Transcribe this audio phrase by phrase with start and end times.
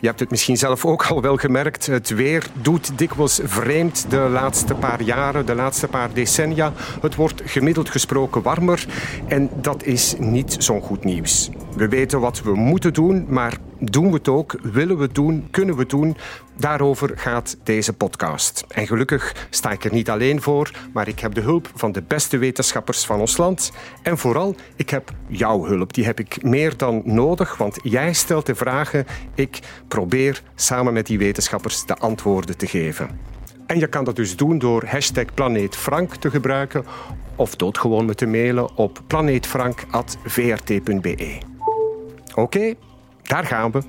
[0.00, 1.86] Je hebt het misschien zelf ook al wel gemerkt.
[1.86, 6.72] Het weer doet dikwijls vreemd de laatste paar jaren, de laatste paar decennia.
[7.00, 8.86] Het wordt gemiddeld gesproken warmer
[9.28, 11.50] en dat is niet zo'n goed nieuws.
[11.76, 14.58] We weten wat we moeten doen, maar doen we het ook?
[14.62, 15.48] Willen we het doen?
[15.50, 16.16] Kunnen we het doen?
[16.56, 18.64] Daarover gaat deze podcast.
[18.68, 22.02] En gelukkig sta ik er niet alleen voor, maar ik heb de hulp van de
[22.02, 23.72] beste wetenschappers van ons land.
[24.02, 25.92] En vooral, ik heb jouw hulp.
[25.92, 29.06] Die heb ik meer dan nodig, want jij stelt de vragen.
[29.34, 33.10] Ik probeer samen met die wetenschappers de antwoorden te geven.
[33.66, 36.84] En je kan dat dus doen door hashtag planeetfrank te gebruiken
[37.36, 41.38] of doodgewoon me te mailen op planeetfrank.vrt.be.
[42.34, 42.74] Oké,
[43.22, 43.82] daar gaan we.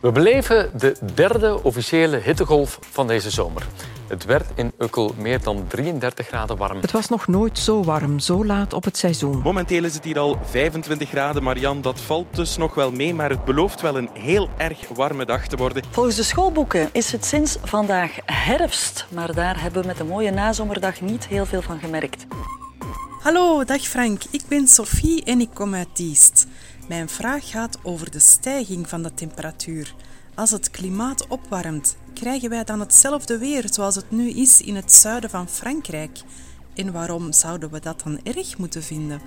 [0.00, 3.66] We beleven de derde officiële hittegolf van deze zomer.
[4.08, 6.80] Het werd in Ukkel meer dan 33 graden warm.
[6.80, 9.38] Het was nog nooit zo warm, zo laat op het seizoen.
[9.38, 11.80] Momenteel is het hier al 25 graden, Marian.
[11.80, 15.46] Dat valt dus nog wel mee, maar het belooft wel een heel erg warme dag
[15.46, 15.82] te worden.
[15.90, 19.06] Volgens de schoolboeken is het sinds vandaag herfst.
[19.10, 22.26] Maar daar hebben we met een mooie nazomerdag niet heel veel van gemerkt.
[23.22, 24.22] Hallo, dag Frank.
[24.30, 26.46] Ik ben Sophie en ik kom uit Diest.
[26.92, 29.94] Mijn vraag gaat over de stijging van de temperatuur.
[30.34, 34.92] Als het klimaat opwarmt, krijgen wij dan hetzelfde weer zoals het nu is in het
[34.92, 36.20] zuiden van Frankrijk?
[36.74, 39.20] En waarom zouden we dat dan erg moeten vinden?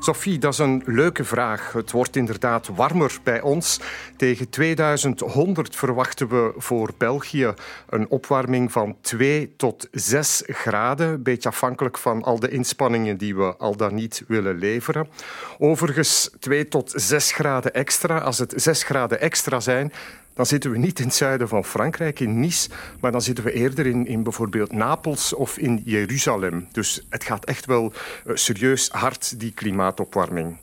[0.00, 1.72] Sophie, dat is een leuke vraag.
[1.72, 3.80] Het wordt inderdaad warmer bij ons.
[4.16, 7.54] Tegen 2100 verwachten we voor België
[7.88, 11.22] een opwarming van 2 tot 6 graden.
[11.22, 15.08] Beetje afhankelijk van al de inspanningen die we al dan niet willen leveren.
[15.58, 18.18] Overigens 2 tot 6 graden extra.
[18.18, 19.92] Als het 6 graden extra zijn,
[20.38, 22.68] dan zitten we niet in het zuiden van Frankrijk, in Nice,
[23.00, 26.68] maar dan zitten we eerder in, in bijvoorbeeld Napels of in Jeruzalem.
[26.72, 27.92] Dus het gaat echt wel
[28.26, 30.56] uh, serieus hard, die klimaatopwarming.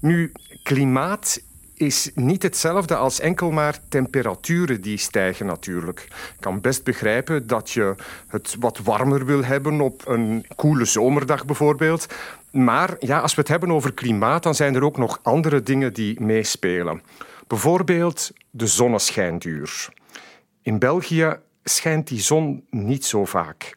[0.00, 1.40] Nu, klimaat
[1.74, 6.00] is niet hetzelfde als enkel maar temperaturen die stijgen natuurlijk.
[6.08, 7.94] Ik kan best begrijpen dat je
[8.28, 12.06] het wat warmer wil hebben op een koele zomerdag bijvoorbeeld.
[12.50, 15.92] Maar ja, als we het hebben over klimaat, dan zijn er ook nog andere dingen
[15.92, 17.02] die meespelen.
[17.52, 19.88] Bijvoorbeeld de zonneschijnduur.
[20.62, 23.72] In België schijnt die zon niet zo vaak.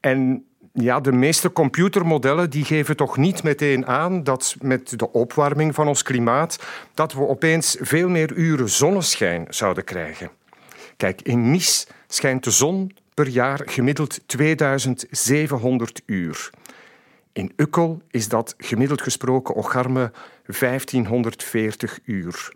[0.00, 5.74] En ja, de meeste computermodellen die geven toch niet meteen aan dat met de opwarming
[5.74, 6.58] van ons klimaat
[6.94, 10.30] dat we opeens veel meer uren zonneschijn zouden krijgen.
[10.96, 16.50] Kijk, in Nice schijnt de zon per jaar gemiddeld 2700 uur.
[17.32, 20.12] In Ukkel is dat gemiddeld gesproken ocharme
[20.46, 22.52] 1540 uur.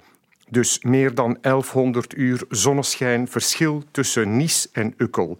[0.50, 5.38] Dus meer dan 1100 uur zonneschijn verschil tussen Nice en Ukkel.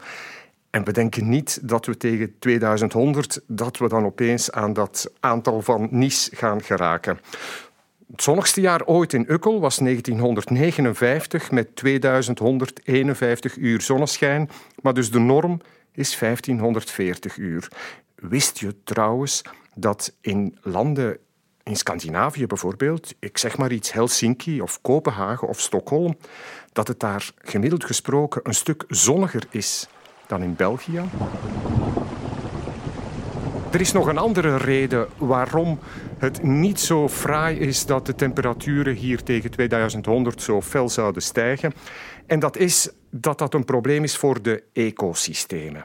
[0.70, 5.62] En we denken niet dat we tegen 2100 dat we dan opeens aan dat aantal
[5.62, 7.18] van Nice gaan geraken.
[8.10, 14.50] Het zonnigste jaar ooit in Ukkel was 1959 met 2151 uur zonneschijn,
[14.82, 15.60] maar dus de norm
[15.92, 17.68] is 1540 uur.
[18.14, 19.42] Wist je trouwens
[19.74, 21.18] dat in landen
[21.66, 26.16] in Scandinavië bijvoorbeeld, ik zeg maar iets Helsinki of Kopenhagen of Stockholm,
[26.72, 29.88] dat het daar gemiddeld gesproken een stuk zonniger is
[30.26, 31.02] dan in België.
[33.72, 35.78] Er is nog een andere reden waarom
[36.18, 41.72] het niet zo fraai is dat de temperaturen hier tegen 2100 zo fel zouden stijgen.
[42.26, 45.84] En dat is dat dat een probleem is voor de ecosystemen.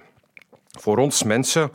[0.79, 1.71] Voor ons mensen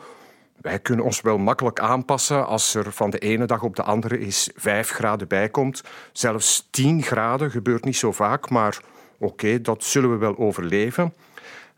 [0.61, 4.19] wij kunnen ons wel makkelijk aanpassen als er van de ene dag op de andere
[4.19, 5.83] eens 5 graden bij komt.
[6.12, 8.79] Zelfs 10 graden gebeurt niet zo vaak, maar
[9.19, 11.14] oké, dat zullen we wel overleven.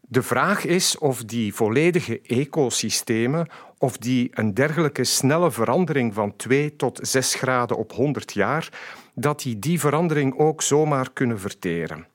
[0.00, 3.48] De vraag is of die volledige ecosystemen,
[3.78, 8.68] of die een dergelijke snelle verandering van 2 tot 6 graden op 100 jaar,
[9.14, 12.06] dat die die verandering ook zomaar kunnen verteren.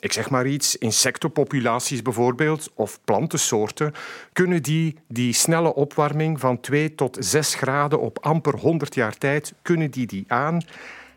[0.00, 3.94] Ik zeg maar iets, insectenpopulaties bijvoorbeeld, of plantensoorten,
[4.32, 9.52] kunnen die die snelle opwarming van 2 tot 6 graden op amper 100 jaar tijd,
[9.62, 10.62] kunnen die die aan?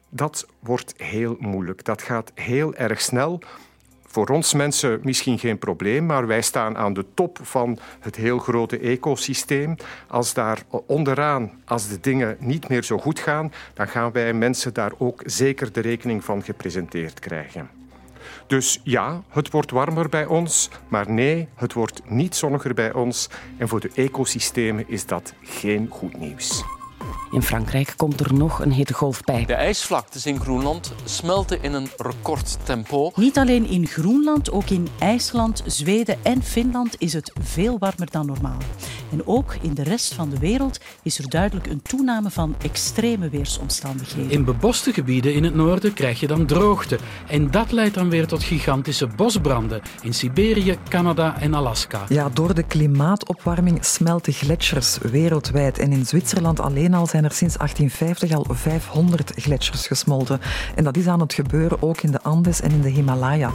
[0.09, 1.85] Dat wordt heel moeilijk.
[1.85, 3.39] Dat gaat heel erg snel.
[4.05, 8.37] Voor ons mensen misschien geen probleem, maar wij staan aan de top van het heel
[8.37, 9.75] grote ecosysteem.
[10.07, 14.73] Als daar onderaan, als de dingen niet meer zo goed gaan, dan gaan wij mensen
[14.73, 17.80] daar ook zeker de rekening van gepresenteerd krijgen.
[18.47, 23.29] Dus ja, het wordt warmer bij ons, maar nee, het wordt niet zonniger bij ons.
[23.57, 26.63] En voor de ecosystemen is dat geen goed nieuws.
[27.31, 29.45] In Frankrijk komt er nog een hittegolf bij.
[29.45, 33.11] De ijsvlaktes in Groenland smelten in een recordtempo.
[33.15, 38.25] Niet alleen in Groenland, ook in IJsland, Zweden en Finland is het veel warmer dan
[38.25, 38.59] normaal.
[39.11, 43.29] En ook in de rest van de wereld is er duidelijk een toename van extreme
[43.29, 44.31] weersomstandigheden.
[44.31, 46.99] In beboste gebieden in het noorden krijg je dan droogte.
[47.27, 52.01] En dat leidt dan weer tot gigantische bosbranden in Siberië, Canada en Alaska.
[52.09, 55.77] Ja, door de klimaatopwarming smelten gletsjers wereldwijd.
[55.79, 60.39] En in Zwitserland alleen al zijn er sinds 1850 al 500 gletsjers gesmolten.
[60.75, 63.51] En dat is aan het gebeuren ook in de Andes en in de Himalaya.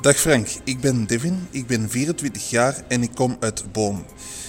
[0.00, 4.04] Dag Frank, ik ben Devin, ik ben 24 jaar en ik kom uit Boom.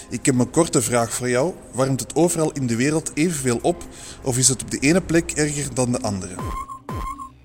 [0.10, 1.54] Ik heb een korte vraag voor jou.
[1.72, 3.84] Warmt het overal in de wereld evenveel op
[4.24, 6.36] of is het op de ene plek erger dan de andere?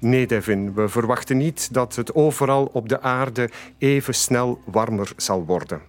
[0.00, 5.44] Nee, Devin, we verwachten niet dat het overal op de aarde even snel warmer zal
[5.44, 5.80] worden.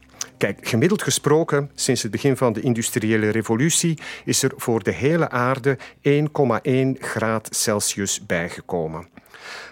[0.41, 5.29] Kijk, gemiddeld gesproken, sinds het begin van de industriële revolutie is er voor de hele
[5.29, 9.07] aarde 1,1 graad Celsius bijgekomen.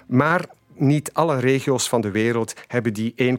[0.07, 3.35] Maar niet alle regio's van de wereld hebben die 1,1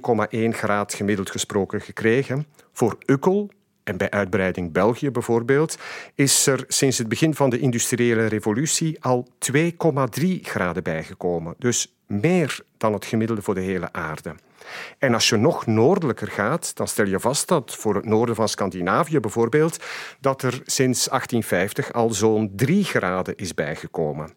[0.49, 2.47] graad gemiddeld gesproken gekregen.
[2.73, 3.50] Voor Ukkel,
[3.85, 5.79] en bij uitbreiding België bijvoorbeeld,
[6.15, 9.61] is er sinds het begin van de industriële revolutie al 2,3
[10.43, 11.55] graden bijgekomen.
[11.59, 14.35] Dus meer dan het gemiddelde voor de hele aarde.
[14.99, 18.49] En als je nog noordelijker gaat, dan stel je vast dat voor het noorden van
[18.49, 19.85] Scandinavië bijvoorbeeld,
[20.21, 24.33] dat er sinds 1850 al zo'n 3 graden is bijgekomen.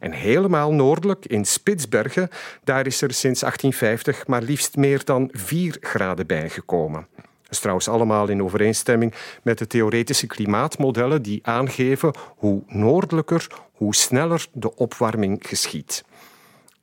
[0.00, 2.28] En helemaal noordelijk, in Spitsbergen,
[2.64, 7.06] daar is er sinds 1850 maar liefst meer dan 4 graden bijgekomen.
[7.16, 13.94] Dat is trouwens allemaal in overeenstemming met de theoretische klimaatmodellen die aangeven hoe noordelijker, hoe
[13.94, 16.04] sneller de opwarming geschiet.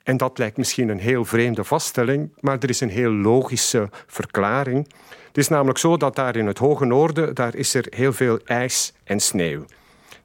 [0.08, 4.94] En dat lijkt misschien een heel vreemde vaststelling, maar er is een heel logische verklaring.
[5.28, 8.40] Het is namelijk zo dat daar in het hoge noorden daar is er heel veel
[8.46, 9.66] ijs en sneeuw.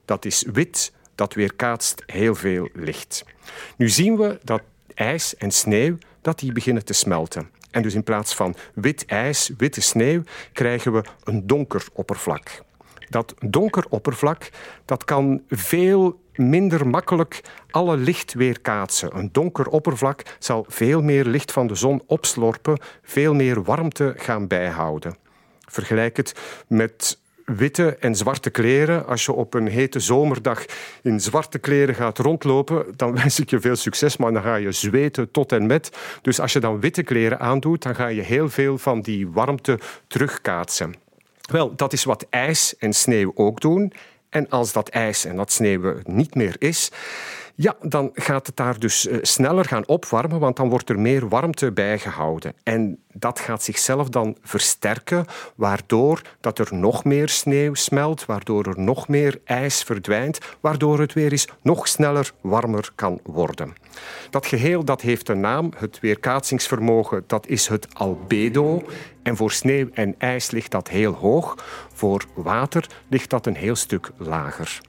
[0.05, 3.25] Dat is wit, dat weerkaatst heel veel licht.
[3.77, 4.61] Nu zien we dat
[4.93, 7.49] ijs en sneeuw dat die beginnen te smelten.
[7.71, 12.61] En dus in plaats van wit ijs, witte sneeuw, krijgen we een donker oppervlak.
[13.09, 14.49] Dat donker oppervlak
[14.85, 19.17] dat kan veel minder makkelijk alle licht weerkaatsen.
[19.17, 24.47] Een donker oppervlak zal veel meer licht van de zon opslorpen, veel meer warmte gaan
[24.47, 25.15] bijhouden.
[25.67, 26.35] Vergelijk het
[26.67, 29.07] met witte en zwarte kleren.
[29.07, 30.65] Als je op een hete zomerdag
[31.01, 34.71] in zwarte kleren gaat rondlopen, dan wens ik je veel succes, maar dan ga je
[34.71, 35.91] zweten tot en met.
[36.21, 39.79] Dus als je dan witte kleren aandoet, dan ga je heel veel van die warmte
[40.07, 40.95] terugkaatsen.
[41.51, 43.93] Wel, dat is wat ijs en sneeuw ook doen.
[44.33, 46.89] En als dat ijs en dat sneeuw niet meer is,
[47.55, 51.29] ja, dan gaat het daar dus eh, sneller gaan opwarmen, want dan wordt er meer
[51.29, 52.53] warmte bijgehouden.
[52.63, 58.79] En dat gaat zichzelf dan versterken, waardoor dat er nog meer sneeuw smelt, waardoor er
[58.79, 63.73] nog meer ijs verdwijnt, waardoor het weer eens nog sneller warmer kan worden.
[64.29, 68.83] Dat geheel dat heeft een naam, het weerkaatsingsvermogen, dat is het albedo.
[69.23, 71.55] En voor sneeuw en ijs ligt dat heel hoog,
[71.93, 74.81] voor water ligt dat een heel stuk lager.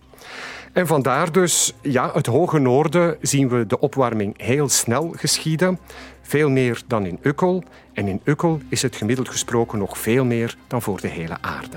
[0.74, 5.78] En vandaar dus, ja, het hoge noorden zien we de opwarming heel snel geschieden.
[6.22, 7.62] Veel meer dan in Ukkel.
[7.92, 11.76] En in Ukkel is het gemiddeld gesproken nog veel meer dan voor de hele aarde.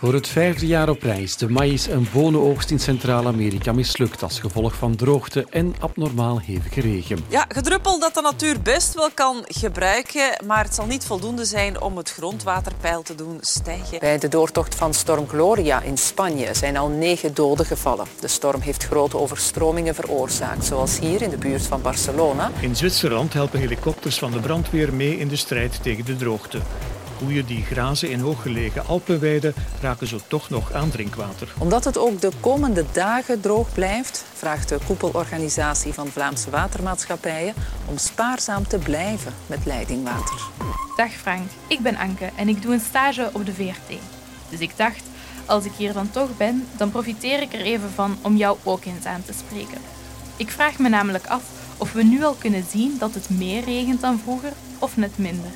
[0.00, 4.74] Voor het vijfde jaar op reis de maïs- en bonenoogst in Centraal-Amerika mislukt als gevolg
[4.74, 7.18] van droogte en abnormaal hevige regen.
[7.28, 11.80] Ja, gedruppel dat de natuur best wel kan gebruiken, maar het zal niet voldoende zijn
[11.80, 13.98] om het grondwaterpeil te doen stijgen.
[13.98, 18.06] Bij de doortocht van storm Gloria in Spanje zijn al negen doden gevallen.
[18.20, 22.50] De storm heeft grote overstromingen veroorzaakt, zoals hier in de buurt van Barcelona.
[22.60, 26.58] In Zwitserland helpen helikopters van de brandweer mee in de strijd tegen de droogte.
[27.20, 31.54] Koeien die grazen in hooggelegen Alpenweiden raken zo toch nog aan drinkwater.
[31.58, 37.54] Omdat het ook de komende dagen droog blijft, vraagt de koepelorganisatie van Vlaamse watermaatschappijen
[37.86, 40.40] om spaarzaam te blijven met leidingwater.
[40.96, 43.98] Dag Frank, ik ben Anke en ik doe een stage op de VRT.
[44.48, 45.02] Dus ik dacht,
[45.46, 48.84] als ik hier dan toch ben, dan profiteer ik er even van om jou ook
[48.84, 49.78] eens aan te spreken.
[50.36, 51.42] Ik vraag me namelijk af
[51.76, 55.50] of we nu al kunnen zien dat het meer regent dan vroeger of net minder.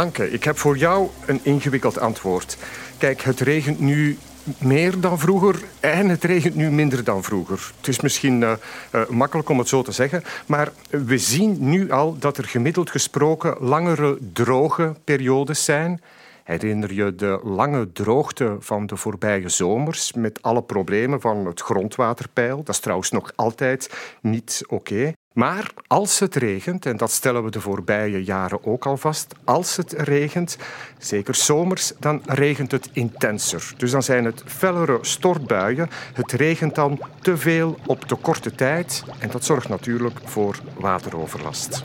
[0.00, 2.56] Anke, ik heb voor jou een ingewikkeld antwoord.
[2.98, 4.18] Kijk, het regent nu
[4.58, 7.72] meer dan vroeger en het regent nu minder dan vroeger.
[7.76, 8.52] Het is misschien uh,
[8.94, 12.90] uh, makkelijk om het zo te zeggen, maar we zien nu al dat er gemiddeld
[12.90, 16.00] gesproken langere droge periodes zijn.
[16.44, 22.56] Herinner je de lange droogte van de voorbije zomers met alle problemen van het grondwaterpeil?
[22.56, 23.90] Dat is trouwens nog altijd
[24.20, 25.12] niet oké.
[25.32, 29.76] Maar als het regent, en dat stellen we de voorbije jaren ook al vast, als
[29.76, 30.56] het regent,
[30.98, 33.72] zeker zomers, dan regent het intenser.
[33.76, 35.90] Dus dan zijn het fellere stortbuien.
[36.12, 41.82] Het regent dan te veel op te korte tijd en dat zorgt natuurlijk voor wateroverlast.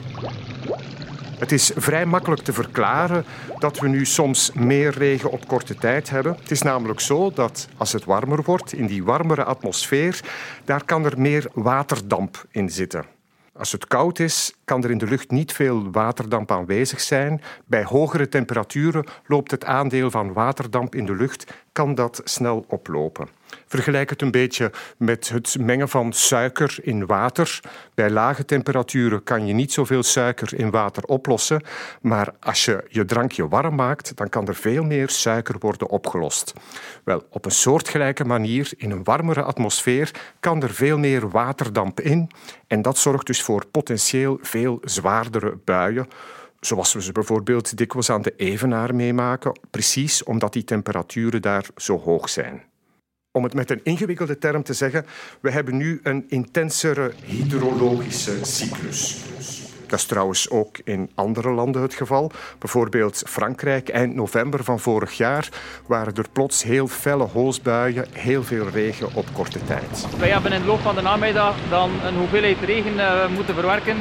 [1.38, 3.24] Het is vrij makkelijk te verklaren
[3.58, 6.36] dat we nu soms meer regen op korte tijd hebben.
[6.40, 10.20] Het is namelijk zo dat als het warmer wordt, in die warmere atmosfeer,
[10.64, 13.15] daar kan er meer waterdamp in zitten.
[13.58, 17.40] Als het koud is, kan er in de lucht niet veel waterdamp aanwezig zijn.
[17.64, 23.28] Bij hogere temperaturen loopt het aandeel van waterdamp in de lucht kan dat snel oplopen.
[23.66, 27.60] Vergelijk het een beetje met het mengen van suiker in water.
[27.94, 31.62] Bij lage temperaturen kan je niet zoveel suiker in water oplossen,
[32.00, 36.52] maar als je je drankje warm maakt, dan kan er veel meer suiker worden opgelost.
[37.04, 42.30] Wel, op een soortgelijke manier, in een warmere atmosfeer, kan er veel meer waterdamp in
[42.66, 46.08] en dat zorgt dus voor potentieel veel zwaardere buien
[46.60, 51.98] zoals we ze bijvoorbeeld dikwijls aan de Evenaar meemaken, precies omdat die temperaturen daar zo
[51.98, 52.62] hoog zijn.
[53.30, 55.06] Om het met een ingewikkelde term te zeggen,
[55.40, 59.24] we hebben nu een intensere hydrologische cyclus.
[59.86, 62.30] Dat is trouwens ook in andere landen het geval.
[62.58, 65.48] Bijvoorbeeld Frankrijk, eind november van vorig jaar,
[65.86, 70.06] waren er plots heel felle hoosbuien, heel veel regen op korte tijd.
[70.18, 73.96] Wij hebben in de loop van de namiddag dan een hoeveelheid regen uh, moeten verwerken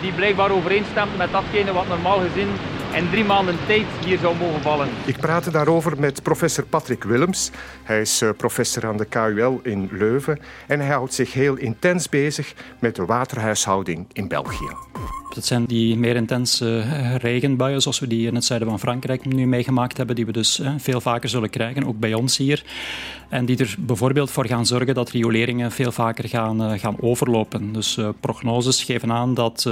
[0.00, 2.48] die blijkbaar overeenstemt met datgene wat normaal gezien
[2.92, 4.88] in drie maanden tijd hier zou mogen vallen.
[5.04, 7.50] Ik praatte daarover met professor Patrick Willems.
[7.82, 12.08] Hij is eh, professor aan de KUL in Leuven en hij houdt zich heel intens
[12.08, 14.76] bezig met de waterhuishouding in België.
[15.34, 19.24] Dat zijn die meer intense eh, regenbuien, zoals we die in het zuiden van Frankrijk
[19.24, 22.64] nu meegemaakt hebben, die we dus eh, veel vaker zullen krijgen, ook bij ons hier.
[23.28, 27.72] En die er bijvoorbeeld voor gaan zorgen dat rioleringen veel vaker gaan, gaan overlopen.
[27.72, 29.70] Dus prognoses geven aan dat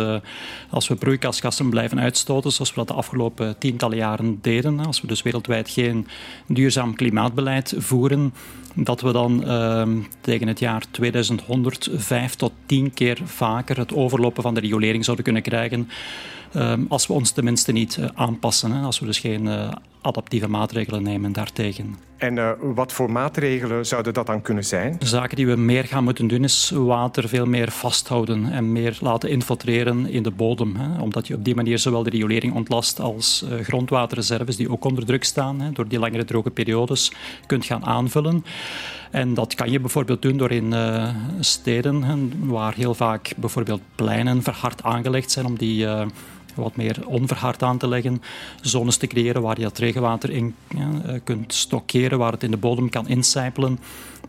[0.71, 5.07] als we broeikasgassen blijven uitstoten, zoals we dat de afgelopen tientallen jaren deden, als we
[5.07, 6.07] dus wereldwijd geen
[6.47, 8.33] duurzaam klimaatbeleid voeren,
[8.75, 14.43] dat we dan ehm, tegen het jaar 2100 vijf tot tien keer vaker het overlopen
[14.43, 15.89] van de riolering zouden kunnen krijgen.
[16.53, 19.69] Ehm, als we ons tenminste niet uh, aanpassen, hè, als we dus geen uh,
[20.01, 21.97] adaptieve maatregelen nemen daartegen.
[22.17, 24.97] En uh, wat voor maatregelen zouden dat dan kunnen zijn?
[24.99, 28.99] De zaken die we meer gaan moeten doen is water veel meer vasthouden en meer
[29.01, 30.77] laten infiltreren in de bodem.
[30.77, 35.05] Hè, omdat je op die manier zowel de riolering ontlast als grondwaterreserves die ook onder
[35.07, 37.13] druk staan hè, door die langere droge periodes
[37.47, 38.45] kunt gaan aanvullen.
[39.11, 41.09] En dat kan je bijvoorbeeld doen door in uh,
[41.41, 46.07] steden, waar heel vaak bijvoorbeeld pleinen verhard aangelegd zijn, om die uh,
[46.59, 48.23] wat meer onverhard aan te leggen.
[48.61, 52.57] Zones te creëren waar je dat regenwater in eh, kunt stockeren, waar het in de
[52.57, 53.79] bodem kan incijpelen.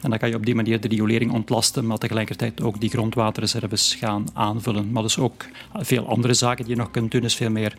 [0.02, 3.96] En dan kan je op die manier de riolering ontlasten, maar tegelijkertijd ook die grondwaterreserves
[3.96, 4.92] gaan aanvullen.
[4.92, 7.76] Maar dus ook veel andere zaken die je nog kunt doen, is veel meer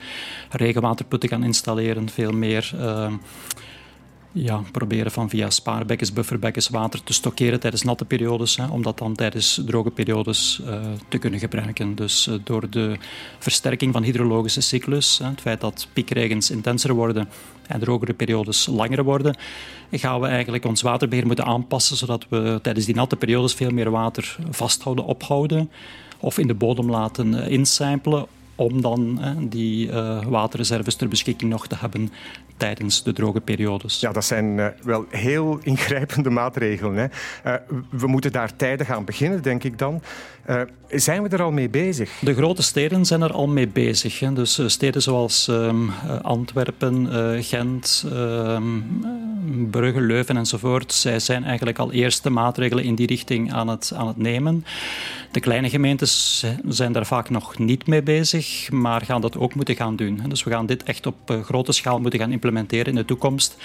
[0.51, 2.75] regenwaterputten gaan installeren, veel meer...
[4.33, 8.99] ja, proberen van via spaarbekkens, bufferbekkens water te stockeren tijdens natte periodes, hè, om dat
[8.99, 11.95] dan tijdens droge periodes uh, te kunnen gebruiken.
[11.95, 12.97] Dus uh, door de
[13.39, 17.29] versterking van hydrologische cyclus, hè, het feit dat piekregens intenser worden
[17.67, 19.37] en drogere periodes langer worden,
[19.91, 23.91] gaan we eigenlijk ons waterbeheer moeten aanpassen, zodat we tijdens die natte periodes veel meer
[23.91, 25.71] water vasthouden, ophouden
[26.19, 28.27] of in de bodem laten uh, incijpelen
[28.61, 32.13] om dan die uh, waterreserves ter beschikking nog te hebben
[32.57, 34.01] tijdens de droge periodes.
[34.01, 36.95] Ja, dat zijn uh, wel heel ingrijpende maatregelen.
[36.95, 37.07] Hè.
[37.53, 40.03] Uh, we moeten daar tijdig gaan beginnen, denk ik dan.
[40.89, 42.19] Zijn we er al mee bezig?
[42.21, 44.21] De grote steden zijn er al mee bezig.
[44.21, 44.33] Hè.
[44.33, 45.91] Dus steden zoals um,
[46.23, 47.09] Antwerpen,
[47.43, 49.01] Gent, um,
[49.71, 50.93] Brugge, Leuven enzovoort.
[50.93, 54.65] Zij zijn eigenlijk al eerste maatregelen in die richting aan het, aan het nemen.
[55.31, 59.77] De kleine gemeentes zijn daar vaak nog niet mee bezig, maar gaan dat ook moeten
[59.77, 60.21] gaan doen.
[60.29, 63.57] Dus we gaan dit echt op grote schaal moeten gaan implementeren in de toekomst.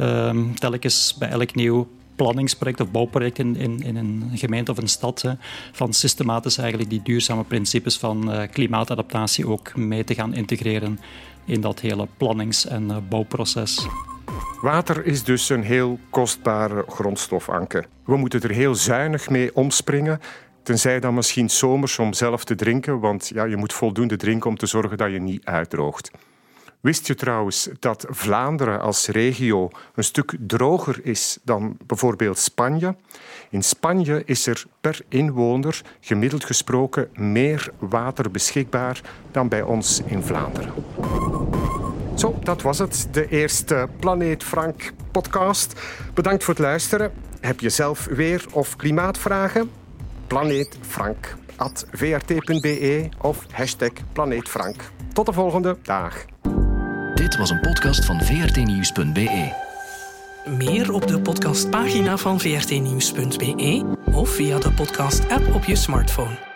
[0.00, 5.22] Um, telkens bij elk nieuw planningsproject of bouwproject in, in, een gemeente of een stad,
[5.22, 5.32] hè,
[5.72, 10.98] van systematisch eigenlijk die duurzame principes van uh, klimaatadaptatie ook mee te gaan integreren
[11.44, 13.86] in dat hele plannings- en uh, bouwproces.
[14.60, 17.86] Water is dus een heel kostbare grondstofanker.
[18.04, 20.20] We moeten er heel zuinig mee omspringen.
[20.68, 24.56] Tenzij dan misschien zomers om zelf te drinken, want ja, je moet voldoende drinken om
[24.56, 26.10] te zorgen dat je niet uitdroogt.
[26.80, 32.96] Wist je trouwens dat Vlaanderen als regio een stuk droger is dan bijvoorbeeld Spanje?
[33.50, 40.22] In Spanje is er per inwoner gemiddeld gesproken meer water beschikbaar dan bij ons in
[40.22, 40.72] Vlaanderen.
[42.14, 43.08] Zo, dat was het.
[43.10, 45.80] De eerste Planeet Frank podcast.
[46.14, 47.12] Bedankt voor het luisteren.
[47.40, 49.86] Heb je zelf weer of klimaatvragen?
[50.28, 51.36] Planeet Frank
[51.92, 54.90] vrt.be of hashtag planeetfrank.
[55.12, 56.24] Tot de volgende dag.
[57.14, 59.52] Dit was een podcast van vrtnieuws.be.
[60.44, 66.47] Meer op de podcastpagina van vrtnieuws.be of via de podcast-app op je smartphone.